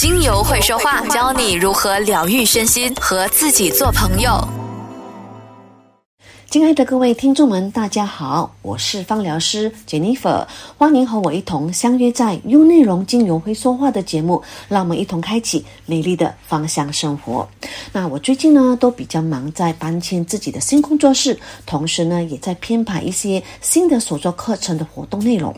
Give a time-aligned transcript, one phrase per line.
[0.00, 4.30] 精油会说话，教你如何疗愈身心和自己做朋友。
[6.48, 10.46] 亲爱的各位听众们，大家好，我是芳疗师 Jennifer，
[10.78, 17.46] 欢迎和我一同相约在优内容精油会说话的节目，让我们一同开启美丽的芳香生活。
[17.92, 21.36] 那我最近呢都比较忙，在搬迁自己的新工作室，
[21.66, 25.52] 同时呢也在编排一些新的手作课程的活动内容。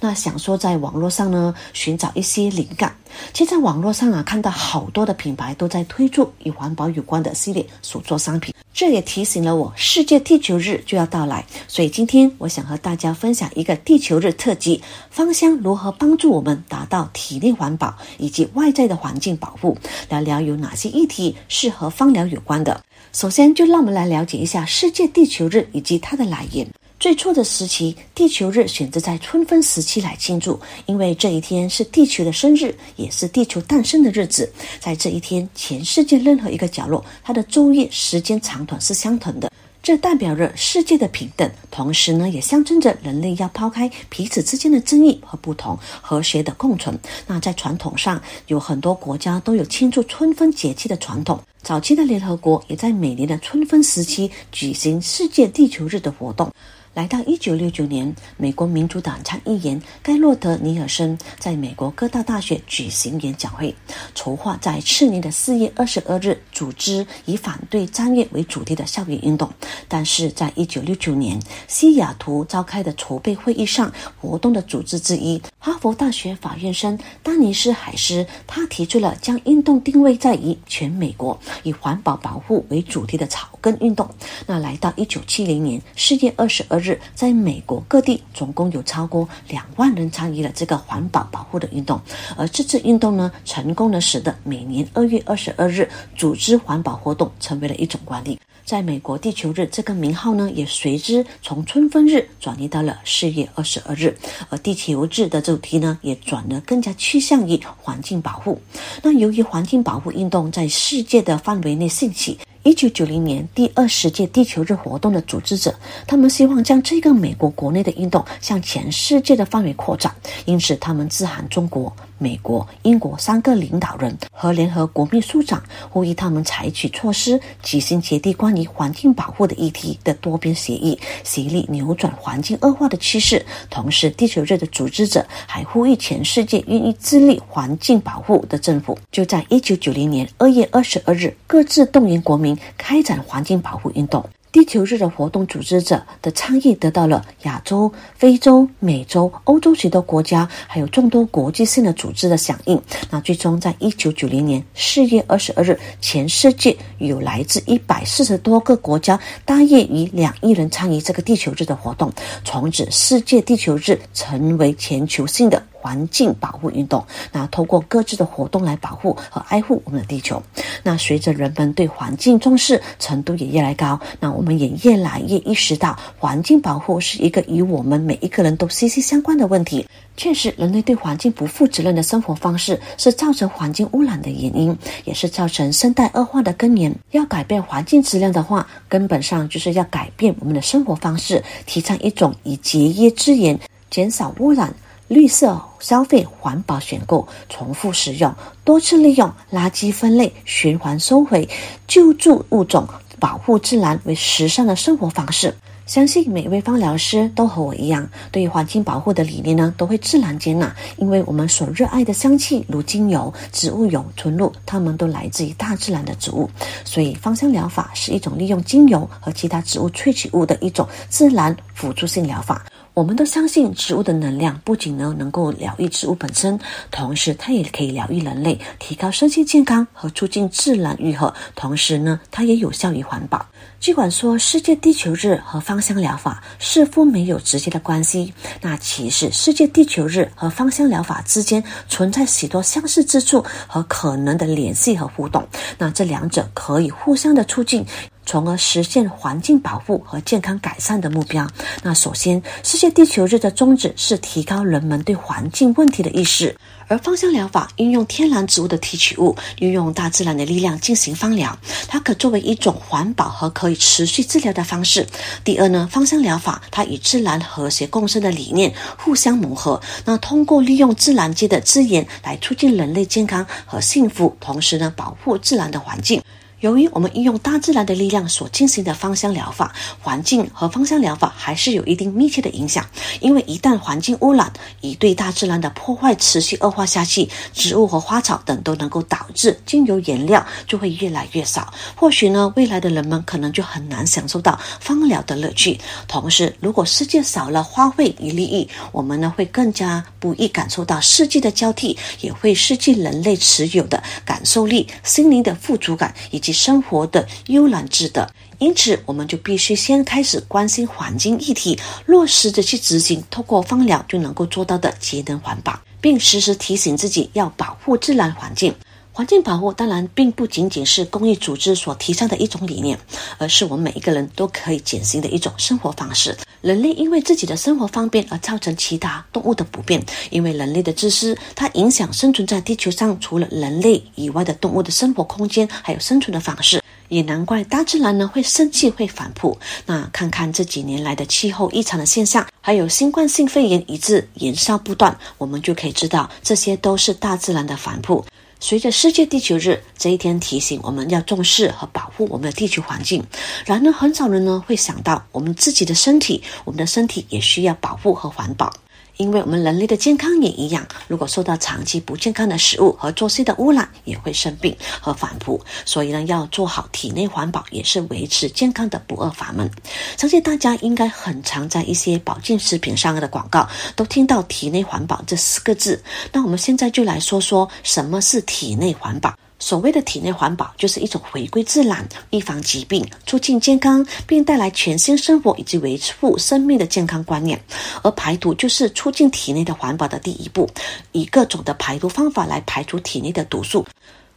[0.00, 2.94] 那想说在网络上呢寻找一些灵感。
[3.32, 11.44] 其实在网络上啊，看到好多的品牌都在推出与环保有关的系列手作商品，这也提醒了我，世界地球日就要到来。
[11.68, 19.76] 所以今天我想和大家分享一个地球日特辑：芳香如何帮助我们达到体内环保以及外在的环境保护。
[20.08, 22.80] 聊聊有哪些议题是和芳疗有关的。
[23.12, 26.66] 首先，就让我们来了解一下世界地球日以及它的来源。
[26.98, 34.50] 最初的时期，地球日选择在春分时期来庆祝，因为这一天是地球的生日，也是地球诞生的日子。
[34.80, 46.98] 在这一天，全世界任何一个角落，它的昼夜时间长短是相同的，这代表着世界的平等，同时呢，也象征着人类要抛开彼此之间的争议和不同，和谐的共存。
[47.26, 51.38] 那在传统上，有很多国家都有庆祝春分节气的传统。
[51.62, 56.50] 早期的联合国也在每年的春分时期举行世界地球日的活动。
[56.96, 63.76] 来到一九六九年，美国民主党参议员盖洛德·尼尔森在美国各大大学举行演讲会，
[64.14, 69.52] 筹划在次年的四月二十二日组织以反对战月为主题的校园运动。
[69.86, 71.38] 但是在一九六九年
[71.68, 84.08] 西雅图召开的筹备会议上，活动的组织之一哈佛大学法院生丹尼斯·海斯，他提出了将运动定位在以全美国以环保保护为主题的草根运动。
[84.46, 86.85] 那来到一九七零年四月二十二日。
[87.14, 91.98] 在美国各地，总共有超过两万人参与了这个环保保护的运动，
[92.36, 98.38] 而这次运动呢，成功的使得每年二月二十二日组织环保活动成为了一种惯例。
[98.64, 104.16] 在美国地球日这个名号呢，也随之从春分日转移到了四月二十二日，
[104.50, 108.60] 而地球日的主题呢，也转得更加趋向于环境保护。
[109.02, 112.36] 那由于环境保护运动在世界的范围内兴起。
[112.66, 115.72] 一九九零年第二十届地球日活动的组织者，
[116.04, 120.12] 他们希望将这个美国国内的运动向全世界的范围扩展，
[120.46, 121.94] 因此他们致函中国。
[122.18, 133.44] 美国、英国三个领导人和联合国秘书长呼吁他们采取措施，举行决定关于环境保护的议题的多边协议，协力扭转环境恶化的趋势。
[133.68, 144.24] 同时，地球日的组织者还呼吁全世界愿意致力环境保护的政府，就在一九九零年二月二十二日，各自动员国民开展环境保护运动。
[144.52, 152.80] 地球日的活动组织者的倡议得到了亚洲、非洲、美洲、欧洲许多国家，还有众多国际性的组织的响应。
[153.10, 162.10] 那最终在一九九零年四月二十二日，全世界有来自一百四十多个国家，大约与两亿人参与这个地球日的活动。
[162.42, 165.62] 从此，世界地球日成为全球性的。
[165.86, 170.42] 环境保护运动，那通过各自的活动来保护和爱护我们的地球。
[170.82, 179.86] 那随着人们对环境重视程度也越来越高，那我们也越来越意识到，环境保护是一个与我们每一个人都息息相关的问题。
[180.16, 186.92] 确实，人类对环境不负责任的生活方式是造成环境污染的原因，也是造成生态恶化的根源。
[187.12, 193.56] 要改变环境质量的话，根本上就是要改变我们的生活方式，提倡一种以节约资源、
[193.88, 194.74] 减少污染。
[195.08, 198.34] 绿色消费、环保选购、重复使用、
[198.64, 201.48] 多次利用、垃圾分类、循环收回、
[201.86, 202.88] 救助物种、
[203.20, 205.54] 保护自然为时尚的生活方式。
[205.86, 210.74] 相信每位芳疗师都和我一样，对于环境保护的理念呢，都会自然接纳。
[210.96, 216.50] 因为我们所热爱的香气，如精油、植物油、纯露，它们都来自于大自然的植物。
[216.84, 222.66] 所以，芳香疗法是一种利用精油和其他植物萃取物的一种自然辅助性疗法。
[222.96, 226.58] 我们都相信植物的能量不仅呢能够疗愈植物本身，
[226.90, 231.34] 同时它也可以疗愈人类，提高身心健康和促进自然愈合。
[231.54, 233.44] 同时呢，它也有效于环保。
[233.78, 238.32] 尽管说世界地球日和芳香疗法似乎没有直接的关系，
[238.62, 245.46] 那其实世界地球日和芳香疗法之间存在许多相似之处和可能的联系和互动。
[245.76, 247.84] 那这两者可以互相的促进。
[248.26, 251.48] 从而实现环境保护和健康改善的目标。
[251.82, 256.54] 那首先，世界地球日的宗旨是提高人们对环境问题的意识。
[256.88, 261.56] 而芳香疗法运用天然植物的提取物，运用大自然的力量进行芳疗，
[261.88, 265.04] 它可作为一种环保和可以持续治疗的方式。
[265.42, 276.22] 第二呢，芳香疗法它与自然和谐共生的理念互相磨合，那通过利用自然界的资源来促进人类健康和幸福，同时呢，保护自然的环境。
[276.66, 279.72] 由于我们运用大自然的力量所进行的芳香疗法，
[280.02, 282.84] 环境和芳香疗法还是有一定密切的影响。
[283.20, 291.72] 因为一旦环境污染，以对大自然的破坏持续恶化下去，植物和花草等都能够导致精油原料就会越来越少。
[291.94, 295.78] 或许呢，未来的人们可能就很难享受到芳疗的乐趣。
[296.08, 306.55] 同时，如果世界少了花卉与利益，我们呢会更加不易感受到四季的交替，也会失去人类持有的感受力、心灵的富足感以及。
[306.56, 318.74] 生活的悠然自得，因此我们就必须先开始关心环境议题，落实的去执行，透过芳疗就能够做到的节能环保，并时时提醒自己要保护自然环境。
[319.16, 322.98] 环境保护当然并不仅仅是公益组织所提倡的一种理念，
[323.38, 326.36] 而是我们每一个人都可以践行的一种生活方式。
[326.60, 336.82] 人类因为自己的生活方便而造成其他动物的不便，因为人类的自私，它影响生存在地球上除了人类以外的动物的生活空间，还有生存的方式。
[337.08, 339.56] 也难怪大自然呢会生气、会反扑。
[339.86, 348.22] 那看看这几年来的气候异常的现象，还有新冠性肺炎一直延烧不断，我们就可以知道，这些都是大自然的反扑。
[348.58, 353.22] 随着世界地球日这一天提醒我们要重视和保护我们的地球环境，
[353.64, 358.72] 然而很少人呢会想到我们自己的身体，我们的身体也需要保护和环保。
[359.16, 365.60] 因为我们人类的健康也一样，如果受到长期不健康的食物和作息的污染，也会生病和反扑。
[365.84, 369.70] 所以呢，要做好体内环保，也是维持健康的不二法门。
[370.16, 376.02] 相信大家应该很常在一些保健食品上的广告都听到“体内环保”这四个字。
[376.32, 379.34] 那我们现在就来说说什么是体内环保。
[379.58, 387.58] 所谓的体内环保，就是一种回归自然、预防疾病、促进健康，并带来全新生活以及维护生命的健康观念。
[388.02, 390.68] 而排毒就是促进体内的环保的第一步，
[391.12, 393.86] 以各种的排毒方法来排除体内的毒素。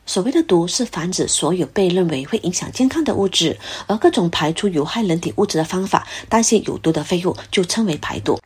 [0.05, 3.55] 所谓的毒，是防止所有被认为会影响健康的物质，
[3.85, 8.39] 而各种排出有害人体物质的方法，代谢有毒的废物，就称为排毒。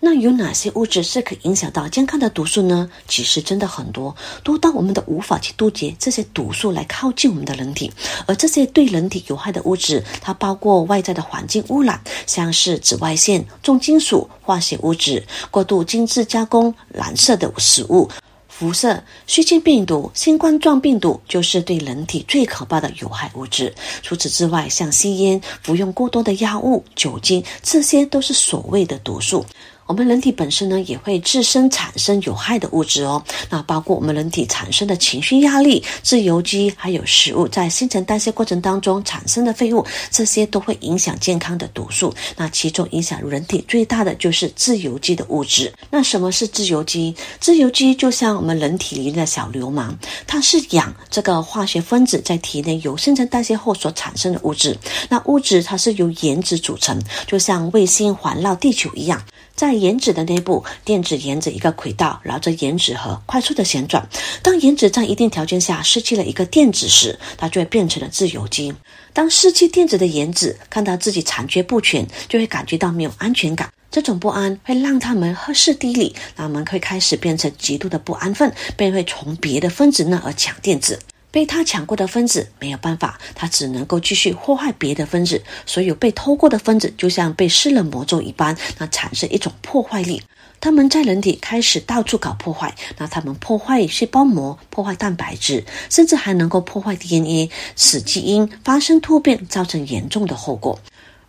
[0.00, 2.88] 那有哪些物质是可以影响到健康的毒素呢？
[3.08, 4.14] 其实真的很多，
[4.44, 7.92] 多到我们都无法去杜绝这些毒素来靠近我们的人体。
[8.24, 18.08] 而这些对人体有害的物质，它包括外在的环境污染，像是紫外线、重金属、化学物质、过度精致加工、蓝色的食物、
[18.48, 23.74] 辐射、细菌病毒、新冠状病毒，就是对人体最可怕的有害物质。
[24.02, 29.44] 除此之外，像吸烟、服用过多的药物、酒精，这些都是所谓的毒素。
[29.88, 33.20] 我们人体本身呢，也会自身产生有害的物质哦。
[33.48, 42.14] 那包括我们人体产生的情绪压力、自由基，还有食物在新陈代谢过程当中产生的废物，这些都会影响健康的毒素。
[42.36, 45.72] 那其中影响人体最大的就是自由基的物质。
[45.90, 47.16] 那什么是自由基？
[47.40, 54.76] 自由基就像我们人体里的小流氓，它是氧这个化学分子在体内由新陈代谢后所产生的物质。
[55.08, 59.22] 那物质它是由原子组成，就像卫星环绕地球一样。
[59.58, 64.08] 在原子的内部，电子沿着一个轨道绕着原子核快速的旋转。
[64.40, 68.72] 当原子在一定条件下失去了一个电子时，它就会变成了自由基。
[69.12, 73.68] 当失去电子的原子看到自己残缺不全，就会感觉到没有安全感。
[73.90, 81.00] 这种不安会让他们歇斯底里，他们会开始变成极度的不安分，便会从别的分子那儿抢电子。
[81.38, 85.40] 被他抢过的分子没有办法，他只能够继续祸害别的分子。
[85.66, 90.20] 所有被偷过的分子就像被施了魔咒一般，那产生一种破坏力。
[90.58, 100.80] 他们在人体开始到处搞破坏，那他们破坏细胞膜、破坏蛋白质，甚至还能够破坏 DNA，使基因发生突变，造成严重的后果。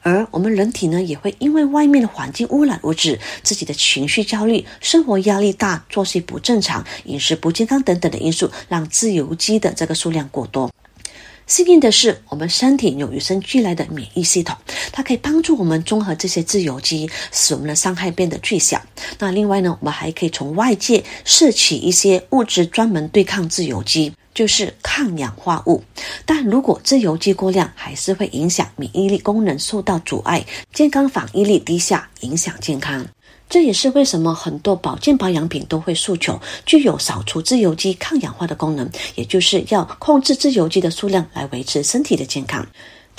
[0.10, 10.72] 而我们人体呢，也会因为外面的环境污染物质、自己的情绪焦虑、生活压力大、作息不正常、饮食不健康等等的因素，让自由基的这个数量过多。
[11.46, 14.58] 幸运的是，我们身体有与生俱来的免疫系统，
[14.92, 18.82] 它可以帮助我们综合这些自由基，使我们的伤害变得最小。
[19.20, 24.12] 那另外呢，我们还可以从外界摄取一些物质，专门对抗自由基。
[24.33, 25.83] 就是抗氧化物，
[26.25, 33.05] 但如果自由基过量，还是会影响免疫力功能受到阻碍，健康反应力低下，影响健康。
[33.50, 42.65] 这也是为什么很多保健保养品都会诉求具有扫除自由基、抗氧化的功能，也就是要控制自由基的数量来维持身体的健康。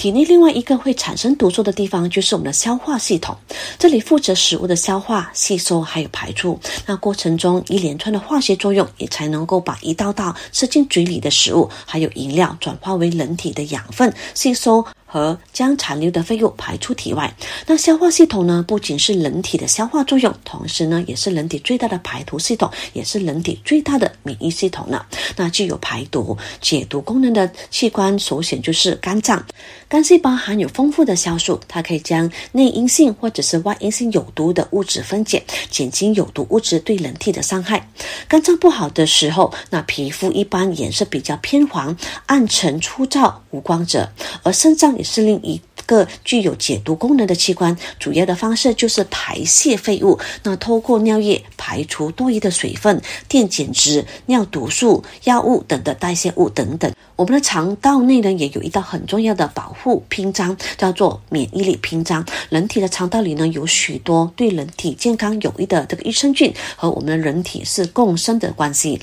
[0.00, 3.37] 体内另外一个会产生毒素的地方就是我们的消化系统，
[3.78, 6.59] 这里负责食物的消化、吸收还有排出。
[6.87, 14.83] 那过程中一连串的化学作用，也才能够把一道道吃进嘴里的食物还有饮料转化为人体的养分吸收。
[15.10, 17.34] 和将残留的废物排出体外。
[17.66, 25.04] 那消化系统呢，不仅是人体的消化作用，同时呢，也是人体最大的排毒系统，也是人体最大的免疫系统呢。
[25.36, 29.44] 那具有排毒、解毒功能的器官，首选就是肝脏。
[29.88, 37.88] 肝细胞含有丰富的酵素，它可以将内因性或者是外因性有毒的物质分解，减轻有毒物质对人体的伤害。
[38.28, 44.08] 肝脏不好的时候，那皮肤一般颜色比较偏黄、暗沉、粗糙、无光泽，
[44.44, 45.00] 而肾脏。
[45.00, 50.19] 也是另一个具有解毒功能的器官，主要的方式就是排泄废物。
[50.42, 56.92] 那透过尿液排除多余的水分、电解质、尿毒素、药物等的代谢物等等。
[57.16, 62.25] 我们的肠道内呢，也有一道很重要的保护屏障，叫做免疫力屏障。
[62.50, 69.00] 人体的肠道里呢，有许多对人体健康有益的这个益生菌，和我们的人体是共生的关系。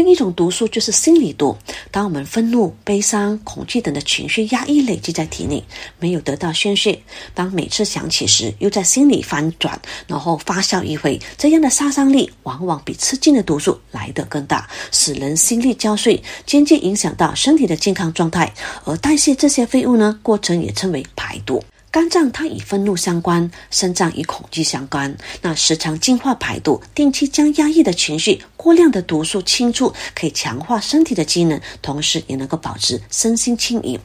[0.00, 1.54] 另一种毒素就是心理毒。
[1.90, 5.62] 当我们愤怒、悲伤、恐惧等的情绪压抑累积在体内，
[5.98, 6.98] 没有得到宣泄，
[7.34, 18.50] 当每次想起时，又在心里翻转，然后发酵一回，这样的杀伤力往往比吃进的毒素来得更大，使人心力交瘁，间接影响到身体的健康状态。
[18.86, 21.62] 而代谢这些废物呢，过程也称为排毒。
[21.92, 25.12] 肝脏它与愤怒相关，肾脏与恐惧相关。
[25.42, 33.98] 那时常净化排毒，定期将压抑的情绪、过量的毒素清除，可以强化身体的机能，同时也能够保持身心轻盈。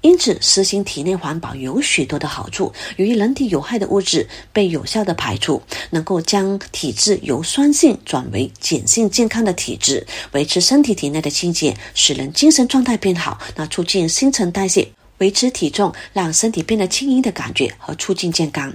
[0.00, 2.72] 因此，实行体内环保有许多的好处。
[2.96, 14.88] 由于人体有害的物质被有效的排出，能够将体质由酸性转为碱性健康的体质，维持身体体内的清洁，使人精神状态变好，那促进新陈代谢。
[15.18, 18.72] 维持体重，让身体变得轻盈的感觉和促进健康。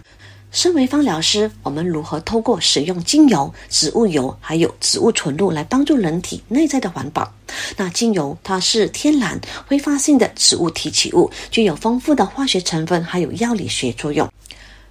[0.52, 7.34] 身为芳疗师，我们如何透过使用精油、植物油还有植物纯露来帮助人体内在的环保？
[7.76, 14.32] 那精油它是天然挥发性的植物提取物，具有丰富的化学成分，还有药理学作用。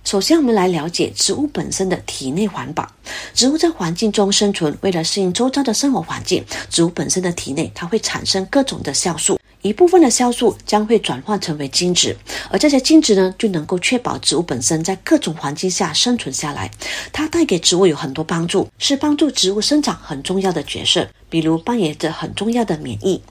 [0.02, 2.84] 首先，我们来了解植物本身的体内环保。
[3.32, 9.38] 植物在环境中生存，为了适应周遭的生活环境，植物本身的体内它会产生各种的酵素。
[9.62, 12.16] 一部分的酵素将会转换成为精子，
[12.50, 16.70] 而这些精子呢，就能够确保植物本身在各种环境下生存下来。
[17.12, 21.08] 它带给植物有很多帮助，是帮助植物生长很重要的角色。
[21.30, 23.22] 比如扮演着很重要的免疫，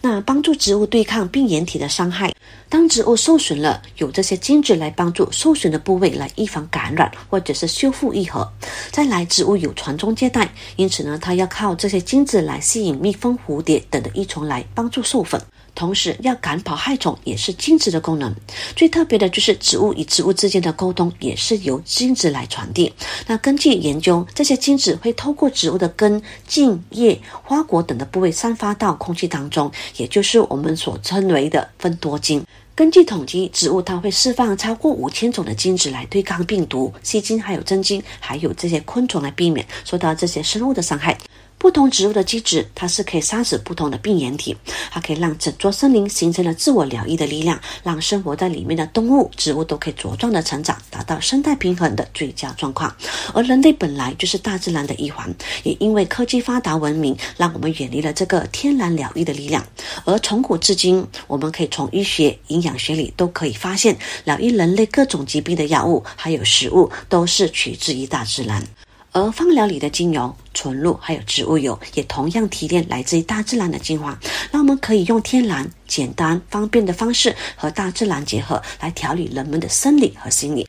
[0.00, 2.32] 那帮助植物对抗病原体的伤害。
[2.70, 8.50] 当植物受损了，有这些精子来帮助受损的部位来预防感染或者是修复愈合。
[8.90, 15.38] 再来，植物有传宗接代，因此呢，它要靠这些精子来吸引蜜蜂、蝴蝶等的益虫来帮助授粉。
[15.74, 18.34] 同时，要赶跑害虫也是精子的功能。
[18.76, 22.92] 最特别的就是植物与植物之间的沟通也是由精子来传递。
[23.26, 32.44] 那根据研究，这些精子会透过植物的根、茎、叶、花果等的部位散发到空气当中，也就是我们所称为的分多精。
[32.74, 41.18] 根据统计，植物它会释放超过五千种的精子来对抗病毒、细菌，还有真菌，还有这些昆虫来避免受到这些生物的伤害。
[41.60, 44.56] 不同植物的机制，它是可以杀死不同的病原体，
[44.90, 52.96] 它可以让整座森林形成了自我疗愈的力量，让生活在里面的动物、植物都可以茁壮的成长，达到生态平衡的最佳状况。
[53.34, 55.30] 而人类本来就是大自然的一环，
[55.62, 59.62] 也因为科技发达、文明，让我们远离了这个天然疗愈的力量。
[60.06, 68.66] 而从古至今，我们可以从医学、营养学里都可以发现，疗愈人类各种疾病的药物还有食物，都是取自于大自然。
[69.12, 74.16] 而芳疗里的精油、纯露还有植物油，也同样提炼来自于大自然的精华，
[74.52, 80.68] 那我们可以用天然、简单、方便的方式和大自然结合，来调理人们的生理和心理。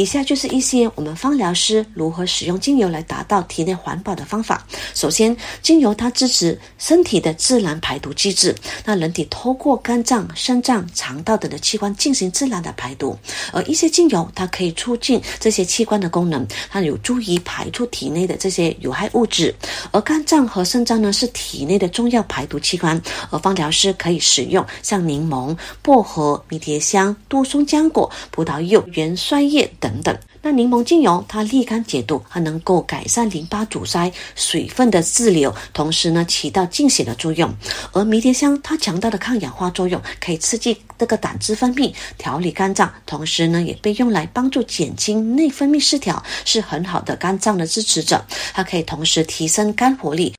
[0.00, 4.66] 以下就是一些我们芳疗师如何使用精油来达到体内环保的方法。
[4.94, 13.14] 首先，精油它支持身体的自然排毒机制，那人体通过肝脏、肾脏、肠道等的器官进行自然的排毒。
[13.52, 19.54] 而一些精油它可以促进这些器官的功能，它有助于排出体内的这些有害物质。
[19.90, 29.89] 而肝脏和肾脏呢是体内的重要排毒器官，而芳疗师可以使用像柠檬、薄荷、迷迭香、杜松浆果、葡萄柚、元酸叶等。
[29.90, 37.52] 等等，那柠檬精油它利肝解毒，它能够改善淋巴阻塞、水分的滞留，同时呢起到净血的作用。
[37.92, 48.24] 而迷迭香它强大的抗氧化作用，可以刺激这个胆汁分泌，调理肝脏，同时呢也被用来帮助减轻内分泌失调，是很好的肝脏的支持者。
[48.52, 50.32] 它可以同时提升肝活力。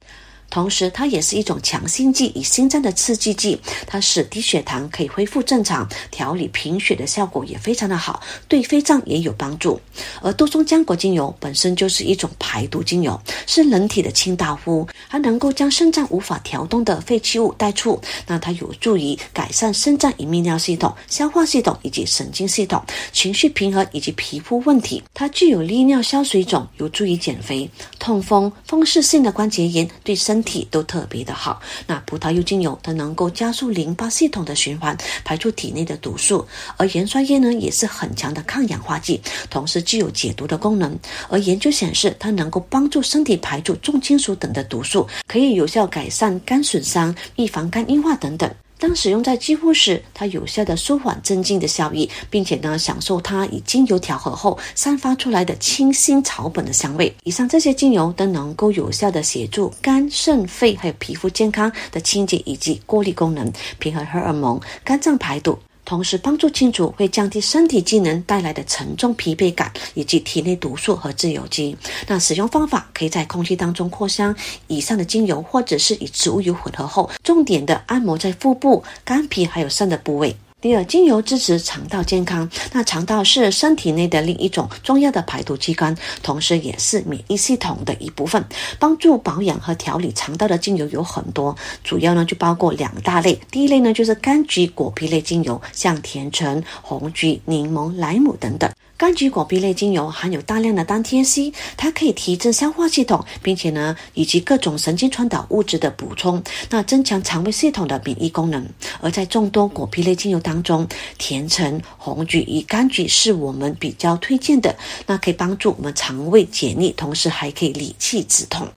[0.51, 9.79] 同时它也是一种强心剂与心脏的刺激剂，它使低血糖可以恢复正常，调理贫血的效果也非常的好，对肺脏也有帮助。
[10.21, 25.01] 而杜松浆果精油本身就是一种排毒精油，是人体的清道夫，还能够将肾脏无法调动的废弃物带出，那它有助于改善肾脏与泌尿系统、消化系统以及神经系统、情绪平衡以及皮肤问题。
[25.13, 31.61] 它具有利尿消水肿，有助于减肥、痛风、风湿性的关节炎，对身体都特别的好。
[31.87, 36.47] 那葡萄柚精油它能够加速淋巴系统的循环，排出体内的毒素。
[36.77, 40.97] 而盐酸叶呢，也是很强的抗氧化剂，同时具有解毒的功能。
[41.29, 48.49] 而研究显示，它能够帮助身体排出重金属等的毒素，可以有效改善肝损伤、预防肝硬化等等。
[48.81, 57.13] 当使用在肌肤时，它有效的舒缓镇静的效益，并且呢，享受它以精油调和后散发出来的清新草本的香味。
[57.23, 65.59] 以上这些精油都能够有效的协助肝、肾、肺还有皮肤健康的清洁以及过滤功能，平衡荷尔蒙、肝脏排毒。
[65.91, 71.75] 同时帮助清除会降低身体机能带来的沉重疲惫感，以及体内毒素和自由基。
[72.07, 74.33] 那使用方法可以在空气当中扩香
[74.67, 80.33] 以上的精油，或者是与植物油混合后，重点的按摩在腹部、肝脾还有肾的部位。
[80.61, 82.47] 第二，精油支持肠道健康。
[82.71, 88.45] 那肠道是身体内的另一种重要的排毒器官，同时也是免疫系统的一部分。
[88.77, 93.33] 帮助保养和调理肠道的精油有很多，主要呢就包括两大类。
[93.49, 98.69] 第一类呢就是柑橘果皮类精油，像甜橙、红橘、柠檬、莱姆等等。
[99.01, 106.39] 柑橘果皮类精油含有大量的单萜烯，它可以提振消化系统，并且呢以及各种神经传导物质的补充，
[106.69, 108.63] 那增强肠胃系统的免疫功能。
[108.99, 114.77] 而在众多果皮类精油当中，甜橙、红橘与柑橘是我们比较推荐的，
[115.07, 118.67] 那可以帮助我们肠胃解腻，同时还可以理气止痛。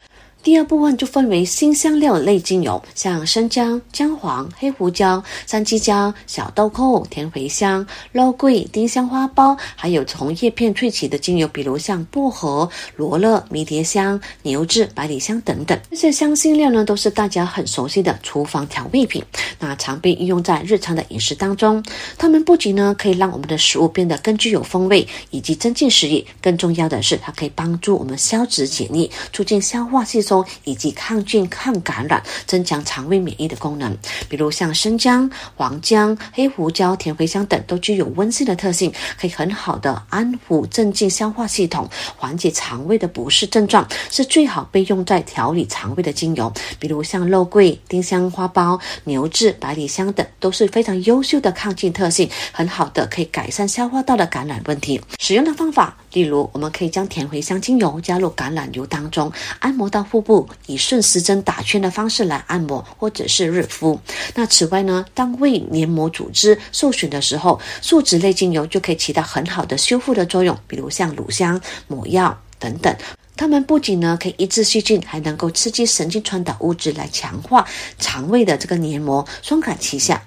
[0.44, 15.80] 第二部分就分为新香料类精油，像生姜、姜黄、黑胡椒、山鸡椒、小豆蔻、甜茴香、肉桂、丁香花苞，还有从叶片萃取的精油，比如像薄荷、罗勒、迷迭香、牛至、百里香等等。
[15.90, 19.24] 这些香辛料呢，都是大家很熟悉的厨房调味品，
[19.58, 21.82] 那常被运用在日常的饮食当中。
[22.18, 30.33] 它们不仅呢可以让我们的食物变得更具有风味，以及增进食欲，更重要的是，它可以帮助我们消脂解腻，促进消化吸收。
[30.64, 33.94] 以及抗菌、抗感染、增强肠胃免疫的功能，
[34.28, 46.52] 比如像生姜、黄姜、黑胡椒、甜茴香等，都具有温性的特性，可以很好的安抚、镇静消化系统，缓解肠胃的不适症状，是最好被用在调理肠胃的精油。
[46.80, 55.00] 比如像肉桂、丁香花苞、牛至、百里香等，都是非常优秀的抗菌特性，很好的可以改善消化道的感染问题。
[55.20, 60.23] 使用的方法，例如我们可以将甜茴香精油加入橄榄油当中，按摩到腹。
[60.24, 64.00] 部以顺时针打圈的方式来按摩，或者是热敷。
[64.34, 72.96] 那此外呢，当胃黏膜组织受损的时候，树脂类精油就可以起到很好的修复的作用，比如像乳香、抹药等等。
[73.36, 77.66] 它们不仅呢可以抑制细菌，还能够刺激神经传导物质来强化
[77.98, 80.22] 肠胃的这个黏膜，双管齐下。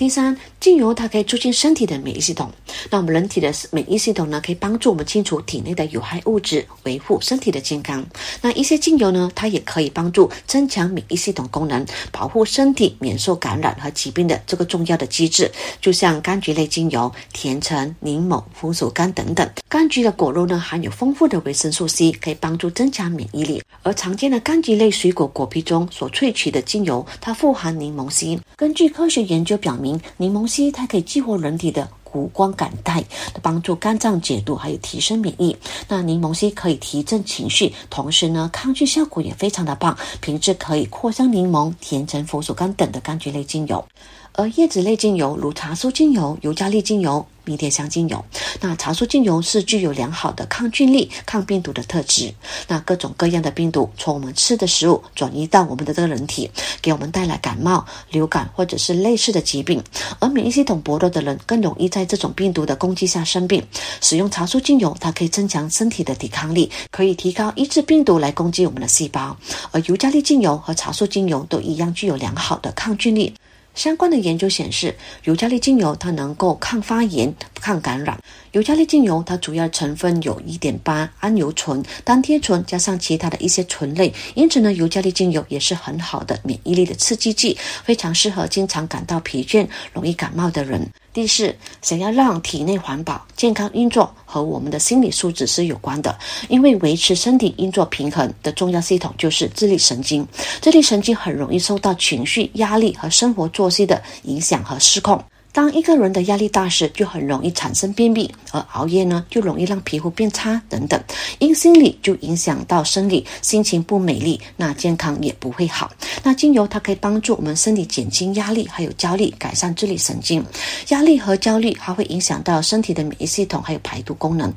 [0.00, 2.50] 第三，精油它可以促进身体的免疫系统。
[2.88, 8.02] 那我们人体的免疫系统呢，可以帮助我们清除体内的有害物质，维护身体的健康。
[8.40, 15.52] 那一些精油呢，它也可以帮助增强免疫系统功能，保护身体免受感染和疾病的这个重要的机制。
[15.82, 19.46] 就像柑橘类精油、甜橙、柠檬、红薯干等等。
[19.68, 23.62] 柑橘的果肉呢，含有丰富的维生素 C，可以帮助增强免疫力。
[23.82, 28.40] 而常见的柑橘类水果果皮中所萃取的精油，它富含柠檬烯。
[28.56, 33.02] 根据科学研究表明，柠檬烯它可以激活人体的谷胱甘肽，
[33.40, 35.56] 帮助肝脏解毒，还有提升免疫。
[35.88, 39.96] 那柠檬烯可以提振情绪，同时呢，抗菌效果也非常的棒。
[40.20, 43.84] 品质可以扩香柠檬、甜橙、佛手柑等的柑橘类精油。
[44.32, 48.24] 而叶子类精油，如茶树精油、尤加利精油、迷迭香精油，
[48.60, 52.32] 那茶树精油是具有良好的抗菌力、抗病毒的特质。
[52.68, 59.82] 那各种各样的病毒从我们吃的食物转移到我们的这个人体，给我们带来感冒、流感或者是类似的疾病。
[60.20, 63.62] 而免疫系统薄弱的人更容易在这种病毒的攻击下生病。
[64.00, 69.36] 使用茶树精油，它可以增强身体的抵抗力，可以提高抑制病毒来攻击我们的细胞。
[69.72, 73.34] 而尤加利精油和茶树精油都一样具有良好的抗菌力。
[73.74, 78.18] 相关的研究显示，尤加利精油它能够抗发炎、抗感染。
[78.52, 90.86] 尤加利精油它主要成分有一点八桉油醇、单萜醇，加上其他的一些醇类，因此呢，尤加利精油也是很好的免疫力的刺激剂，非常适合经常感到疲倦、容易感冒的人。
[91.12, 96.16] 第四，想要让体内环保、健康运作，和我们的心理素质是有关的。
[96.48, 100.26] 因为维持身体运作平衡的重要系统就是自律神经，
[100.60, 105.20] 自律神经很容易受到情绪、压力和生活作息的影响和失控。
[105.52, 111.00] 当一个人的压力大时，就很容易产生便秘；而熬夜呢，就容易让皮肤变差等等。
[111.40, 115.90] 因心理就影响到生理，心情不美丽，那健康也不会好。
[116.22, 120.44] 那精油它可以帮助我们身体减轻压力，还有焦虑，改善自律神经。
[120.88, 124.52] 压力和焦虑还会影响到身体的免疫系统，还有排毒功能。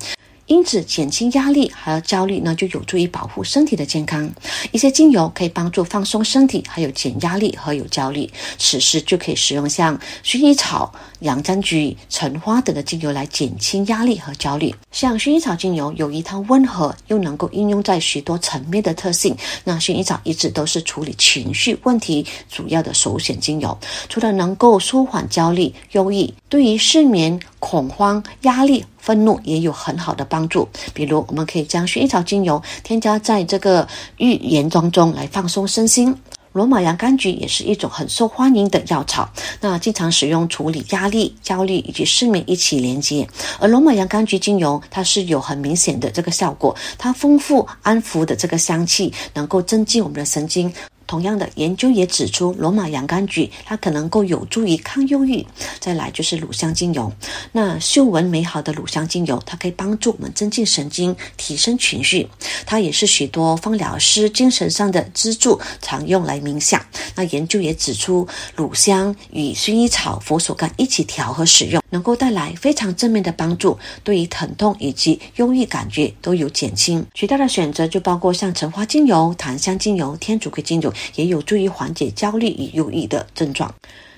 [0.46, 4.30] 因此，减轻压力和焦虑呢，就有助于保护身体的健康。
[4.72, 8.30] 一些精油可以帮助放松身体，还有减压力和有焦虑。
[8.58, 14.74] 此时就可以使用像薰衣草、洋甘菊、橙花等的精油来减轻压力和焦虑。
[14.92, 19.34] 像薰衣草精油有一套温和又能够应用在许多层面的特性。
[19.64, 23.76] 那薰衣草一直都是处理情绪问题主要的首选精油。
[24.10, 28.84] 除了能够舒缓焦虑、忧郁，对于失眠、恐慌、压力。
[28.98, 36.14] 愤怒也有很好的帮助，比如我们可以将薰衣草精油添加在这个浴盐当中来放松身心。
[36.52, 39.28] 罗马洋甘菊也是一种很受欢迎的药草，
[39.60, 43.28] 那经常使用处理压力、焦虑以及失眠一起连接。
[43.58, 50.72] 而罗马洋甘菊精油它是有很明显的这个效果，它丰富安抚的这个香气能够增进我们的神经。
[51.06, 55.46] 同样的研究也指出，罗马洋甘菊它可能够有助于抗忧郁。
[55.80, 57.12] 再来就是乳香精油，
[57.52, 62.28] 那嗅闻美好的乳香精油，它可以帮助我们增进神经、提升情绪。
[62.66, 66.84] 它也是许多芳疗师精神上的支柱，常用来冥想。
[67.14, 77.04] 那研究也指出，乳香与薰衣草、佛手柑一起调和使用，能够带来非常正面的帮助，对于疼痛以及忧郁感觉都有减轻。
[77.14, 80.92] 其他的选择就包括像橙花精油、檀香精油、天竺葵精油。
[81.14, 83.72] 也有助于缓解焦虑与忧郁的症状。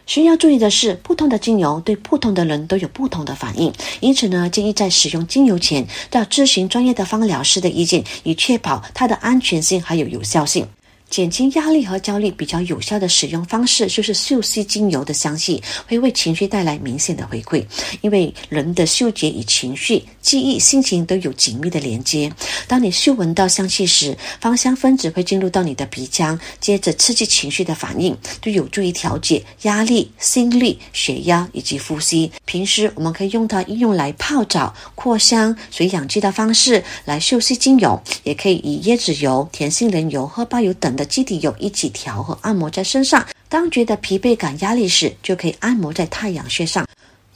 [0.06, 10.64] 需要注意的是，不同的精油对不同的人都有不同的反应，因此呢，建议在使用精油前要咨询专业的芳疗师的意见，以确保它的安全性还有有效性。
[11.08, 17.64] 减轻压力和焦虑比较有效的使用方式，就是嗅吸精油的香气会为情绪带来明显的回馈。
[18.00, 22.32] 因为人的嗅觉与情绪、记忆、心情都有紧密的连接。
[22.66, 32.32] 当你嗅闻到香气时，芳香分子会进入到你的鼻腔，接着刺激情绪的反应，就有助于调节压力、心率、血压以及呼吸。
[32.44, 40.96] 平时我们可以用它应用来泡澡、扩香、水养肌的方式来嗅吸精油，也可以以椰子油、甜杏仁油、荷包油等。
[40.96, 46.85] 的基底油一起调和按摩在身上，当觉得疲惫感、压力时，就可以按摩在太阳穴上。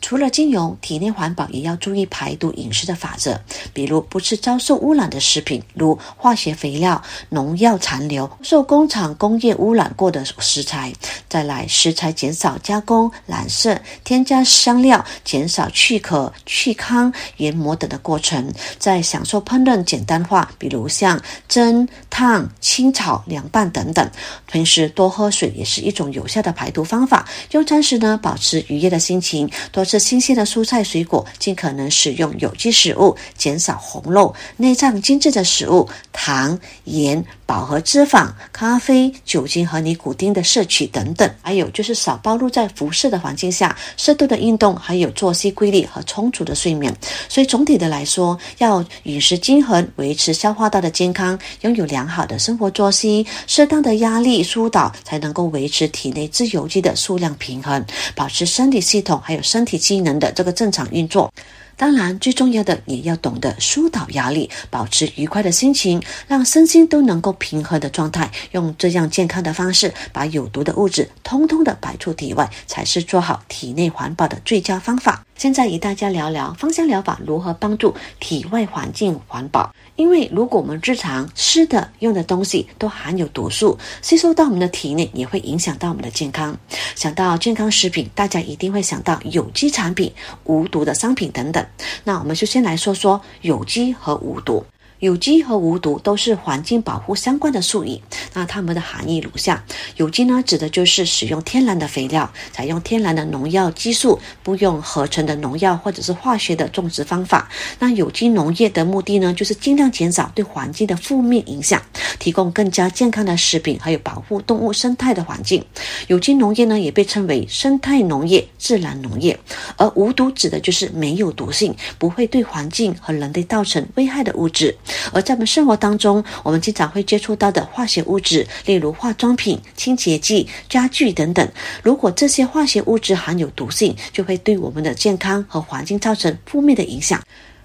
[0.00, 3.38] 除了精油，体内环保也要注意排毒饮食的法则，
[3.74, 10.92] 比如不吃遭受污染的食品，如化学肥料、农药残留、受工厂工业污染过的食材。
[11.28, 18.52] 再来，食材减少加工、染色、添加香料，减少去壳、去糠、研磨等的过程。
[18.78, 24.10] 在享受烹饪简单化，比如像蒸、烫、清炒、凉拌等等。
[24.50, 27.28] 平时多喝水也是一种有效的排毒方法。
[27.50, 29.84] 用餐时呢，保持愉悦的心情，多。
[29.90, 41.28] 吃新鲜的蔬菜水果，尽可能使用有机食物，减少红肉、内脏精致的食物，糖、盐、饱和脂肪、咖啡、酒精和尼古丁的摄取等等。
[41.42, 46.94] 还有就是少暴露在辐射的环境下，适度的运动，还有作息规律和充足的睡眠。
[47.28, 57.84] 所以总体的来说，要饮食均衡，维持消化道的健康，拥有良好的生活作息，适当的压力疏导，才能够维持体内自由基的数量平衡，
[58.14, 59.80] 保持身体系统还有身体。
[59.80, 61.32] 机能的这个正常运作，
[61.80, 68.30] 当然最重要的也要懂得疏导压力，保持愉快的心情，让身心都能够平和的状态。
[68.50, 75.24] 用这样健康的方式，把有毒的物质通通的排出体外，才是做好体内环保的最佳方法。
[75.38, 79.74] 现在与大家聊聊芳香疗法如何帮助体外环境环保。
[80.00, 86.56] 因为如果我们日常吃的、用的东西都含有毒素，吸收到我们的体内，也会影响到我们的健康。
[86.96, 90.10] 想到健康食品，大家一定会想到有机产品、
[90.44, 91.62] 无毒的商品等等。
[92.04, 94.64] 那我们就先来说说有机和无毒。
[95.00, 98.00] 有机和无毒都是环境保护相关的术语。
[98.34, 99.64] 那它们的含义如下：
[99.96, 107.48] 有机呢，指的就是使用天然的肥料，采用天然的农药激素，不用合成的农药或者是化学的种植方法。
[107.78, 111.80] 那有机农业的目的呢，就是尽量减少对环境的负面影响，
[112.18, 115.64] 提供更加健康的食品，还有保护动物生态的环境。
[116.08, 119.38] 有机农业呢，也被称为生态农业、自然农业。
[119.76, 124.76] 而无毒指的就是没有毒性，不会对环境和人类造成危害的物质。
[125.12, 131.48] 而在我们生活当中，我们经常会接触到的化学物质，例如化妆品、清洁剂、家具等等，
[131.82, 137.22] 如果这些化学物质含有毒性，就会对我们的健康和环境造成负面的影响。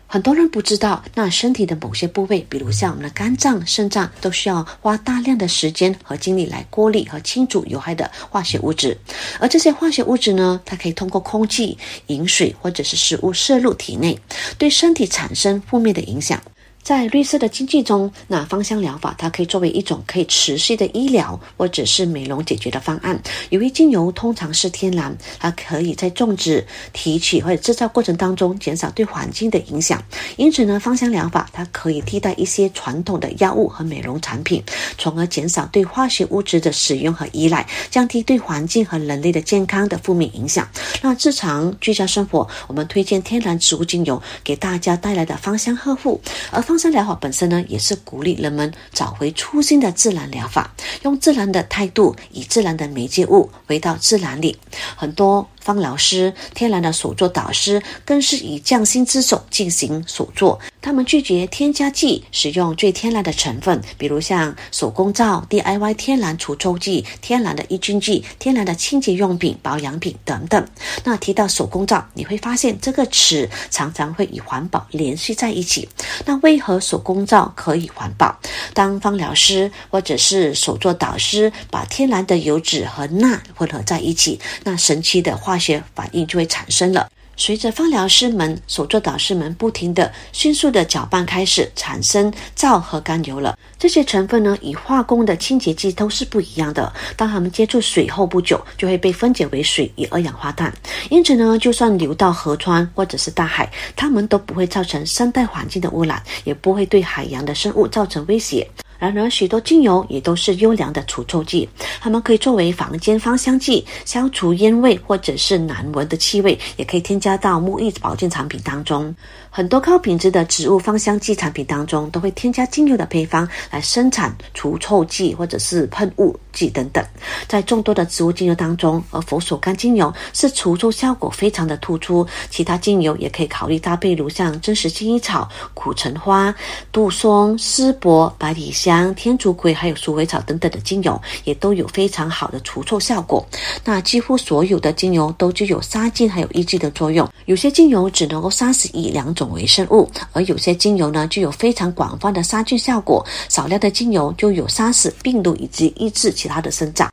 [0.07, 8.95] 很多人不知道，那身体的某些部位，比如像我们的肝脏、肾脏，都需要花大量的时间和精力来过滤和清除有害的化学物质。
[9.39, 11.75] 而这些化学物质呢，它可以通过空气、
[12.07, 14.17] 饮水或者是食物摄入体内，
[14.59, 16.39] 对身体产生负面的影响。
[16.86, 23.19] 在绿色的经济中，那芳香疗法它可以作为一种可以持续的医疗或者是美容解决的方案。
[23.50, 30.00] 由于精油通常是天然，它可以在种植、提取或者制造过程当中减少对环境的影响。
[30.38, 34.62] 因此呢，芳香疗法它可以替代一些传统的药物和美容产品，
[35.06, 40.68] 从而减少对化学物质的使用和依赖，降低对环境和人类的健康的负面影响。
[41.04, 46.76] 那日常居家生活，我们推荐天然植物精油给大家带来的芳香呵护，而芳。
[46.80, 54.58] 香疗法本身呢，也是鼓励人们找回初心的自然疗法，用自然的态度，以自然的媒介物回到自然里。
[54.96, 55.48] 很多。
[55.65, 60.60] 芳疗师、天然的手作导师更是以匠心之手进行手作。
[60.80, 70.63] 他们拒绝添加剂，使用最天然的成分，比如像手工皂、DIY 天然除臭剂、天然的抑菌剂、天然的清洁用品、保养品等等。
[71.04, 75.89] 那提到手工皂，你会发现这个词常常会与环保联系在一起。
[76.23, 78.38] 那为何手工皂可以环保？
[78.75, 87.10] 当芳疗师或者是手作导师把天然的油脂和钠混合在一起，那神奇的化学反应就会产生了。
[87.38, 93.60] 随着芳疗师们、手作导师们不停的、迅速的搅拌，开始产生皂和甘油了。
[93.78, 96.94] 这些成分呢，与化工的清洁剂都是不一样的。
[97.18, 100.74] 当它们接触水后不久，就会被分解为水与二氧化碳。
[101.10, 108.65] 因此呢，就算流到河川或者是大海，它们都不会造成生态环境的污染，也不会对海洋的生物造成威胁。
[108.97, 111.67] 然而，许多精油也都是优良的除臭剂，
[111.99, 119.13] 它们可以作为房间芳香剂，消除烟味或者是难闻的气味，也可以添加到沐浴保健产品当中。
[119.56, 127.02] 很多高品质的植物芳香剂产品当中，都会添加精油的配方来生产除臭剂或者是喷雾剂等等。
[127.48, 132.28] 在众多的植物精油当中，而佛手柑精油是除臭效果非常的突出。
[132.50, 136.54] 其他精油也可以考虑搭配，如像真实薰衣草、苦橙花、
[136.91, 143.48] 杜松、丝柏、百里香、天竺葵，还有鼠尾草等等的精油，也都有非常好的除臭效果。
[143.86, 147.26] 那几乎所有的精油都具有杀菌还有抑制的作用。
[147.46, 149.44] 有些精油只能够杀死一两种。
[149.51, 157.12] 微生物，而有些精油呢具有非常广泛的杀菌效果，少量的精油就有杀死病毒以及抑制其他的生长。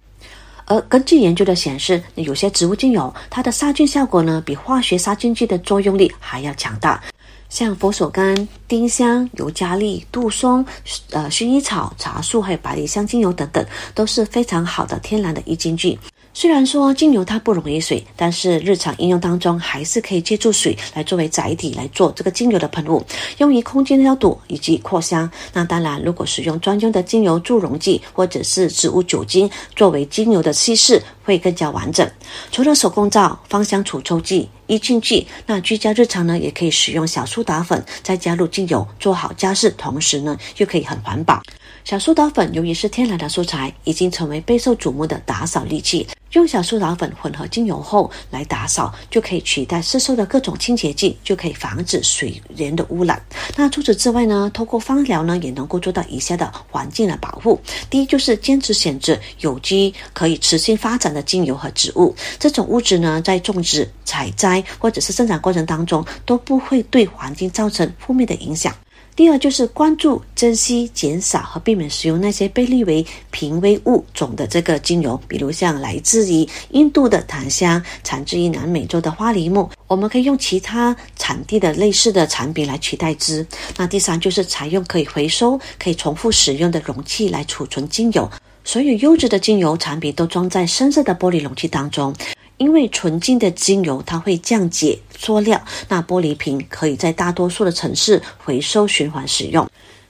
[0.65, 7.03] 而根据研究的显示，有些植物精油它的杀菌效果呢比化学杀菌剂的作用力还要强大，
[7.49, 10.65] 像佛手柑、丁香、尤加利、杜松、
[11.11, 15.99] 呃薰衣草、茶树还有百里香精油等等，都是非常好的天然的抑菌剂。
[16.35, 23.05] 虽然说精油它不溶于水，但是日常应用当中还是可以借助水来作为载体来做这个精油的喷雾，
[23.39, 25.31] 用于空间消毒以及扩香。
[25.53, 32.11] 那当然，如果使用专用的精油助溶剂或者是植物酒精作为精油的稀释，会更加完整。
[32.51, 41.43] 除了手工皂、芳香除臭剂、抑菌剂，那居家日常呢也可以使用小苏打粉，再加入精油做好家事，同时呢又可以很环保。
[41.85, 46.07] 小苏打粉由于是天然的素材，已经成为备受瞩目的打扫利器。
[46.33, 53.21] 用小苏打粉混合精油后来打扫，就可以取代市售的各种清洁剂，就可以防止水源的污染。
[53.57, 57.61] 那除此之外呢，透过芳疗呢，也能够做到以下的环境的保护。
[57.91, 62.15] 第一，就是坚持选择有机、可以持续发展的精油和植物。
[62.39, 68.75] 这种物质呢，在种植、采摘或者是生长过程当中，都不会对环境造成负面的影响。
[69.23, 83.47] 第二就是关注、珍惜、减少和避免使用那些被列为濒危物种的这个精油，比如像来自于印度的檀香、产自于南美洲的花梨木，我们可以用其他产地的类似的产品来取代之。
[83.77, 88.29] 那第三就是采用可以回收、可以重复使用的容器来储存精油，
[88.65, 92.13] 所有优质的精油产品都装在深色的玻璃容器当中。
[92.59, 99.69] 因为纯净的精油，它会降解塑料，那玻璃瓶可以在大多数的城市回收循环使用。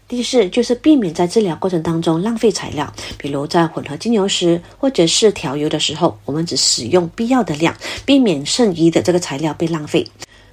[0.09, 7.74] 第四就是避免在治疗过程当中浪费材料，比如在混合精油时或者是调油的时候，我们只使用必要的量，
[8.05, 10.07] 避免剩余的这个材料被浪费。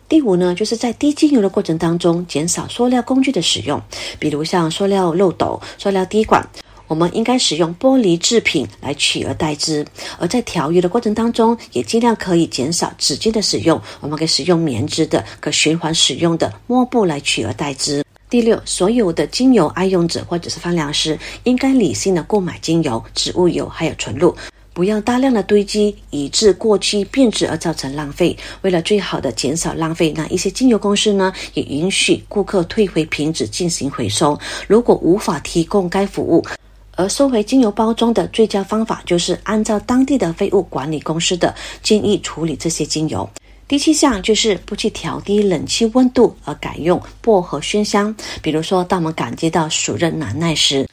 [0.07, 3.81] 第五呢，就是在滴精油的过程当中，减少塑料工具的使用，
[4.17, 6.47] 比如像塑料漏斗、塑料滴管。
[6.89, 9.85] 我们应该使用玻璃制品来取而代之，
[10.17, 13.79] 而在调油的过程当中，也尽量可以减少纸巾的使用。
[14.01, 18.03] 我们可以使用棉质的、可循环使用的抹布来取而代之。
[18.27, 24.35] 第六，所有的精油爱用者或者是芳疗师应该理性的购买精油、植物油还有纯露，
[24.73, 28.35] 不要大量的堆积，以致过期变质而造成浪费。
[28.63, 34.39] 为了最好的减少浪费，那一些精油公司呢也允许顾客退回瓶子进行回收。
[34.67, 36.43] 如果无法提供该服务，
[36.99, 43.27] 而收回精油包装的最佳方法就是按照当地的废物管理公司的建议处理这些精油。
[43.69, 48.13] 第七项就是不去调低冷气温度，而改用薄荷熏香。
[48.41, 50.85] 比如说，当我们感觉到暑热难耐时，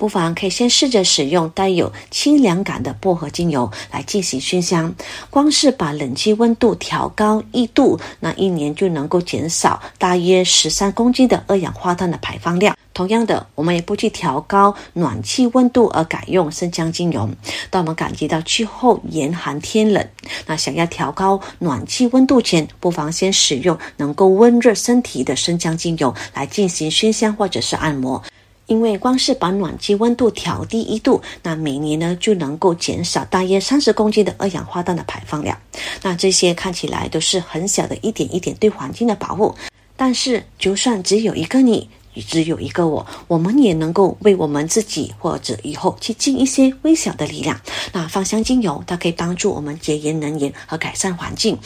[0.00, 4.94] 不妨可以先试着使用带有清凉感的薄荷精油来进行熏香。
[5.28, 12.74] 光是把冷气温度调高一度，那一年就能够减少大约十三公斤的二氧化碳的排放量。
[12.94, 17.28] 同样的，我们也不去调高暖气温度，而改用生姜精油。
[17.68, 20.06] 当我们感觉到气候严寒天冷，
[20.46, 28.22] 那想要调高暖气温度前，不妨先使用能够温热身体的生姜精油来进行熏香或者是按摩。
[28.70, 35.58] 因为光是把暖气温度调低一度，那每年呢就能够减少大约三十公斤的二氧化碳的排放量。
[36.02, 39.52] 那这些看起来都是很小的一点一点对环境的保护，
[39.96, 41.90] 但是就算只有一个你。
[42.26, 47.58] 只有一个我，我们也能够为我们自己或者以后去尽一些微小的力量。
[47.92, 51.56] 那芳香精油，它可以帮助我们节约能源和改善环境。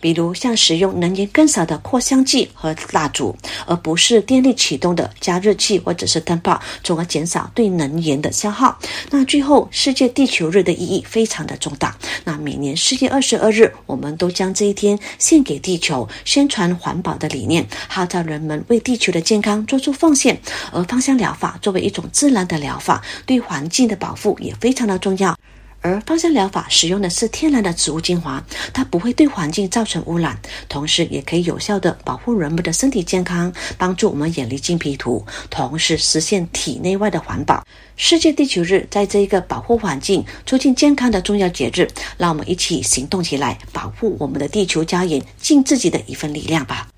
[0.00, 8.78] 比如像使用能源更少的扩香剂和蜡烛，而不是电力启动的加热器或者是灯泡，从而减少对能源的消耗。
[9.10, 11.96] 那最后，世界地球日的意义非常的重大。
[12.24, 20.40] 那每年四月二十二日，我们都将这一天献给地球，宣传环保的理念，号召人们为地球的健康做出奉献。
[20.72, 25.37] 而芳香疗法作为一种自然的疗法，对环境的保护也非常的重要。
[25.80, 30.38] 而芳香疗法使用的是天然的植物精华，它不会对环境造成污染，
[30.68, 37.64] 同时也可以有效的保护人们的身体健康，帮助我们远离金皮图，同时实现体内外的环保。
[37.96, 46.88] 世界地球日在这一个保护环境、促进健康的重要节日，让我们一起行动起来，保护我们的地球家园，尽自己的一份力量吧。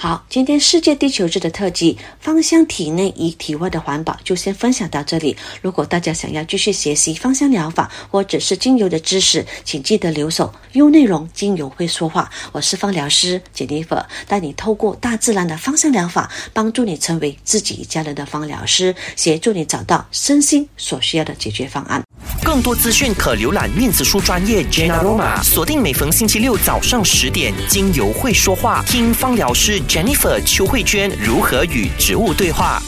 [0.00, 5.36] 好，今天世界地球日的特辑“芳香体内与体外的环保”就先分享到这里。
[5.60, 12.30] 如果大家想要继续学习芳香疗法或者是精油的知识，请记得留守优内容，精油会说话。
[12.52, 13.96] 我是芳疗师简妮弗，
[14.28, 22.00] 带你透过大自然的芳香疗法，帮助你成为自己一家人的芳疗师，协助你找到身心所需要的解决方案。
[22.44, 32.78] 更多资讯可浏览面子书专业 Jenna Roma，锁定每逢星期六早上十点，精油会说话，听芳疗师 Jennifer 邱慧娟如何与植物对话。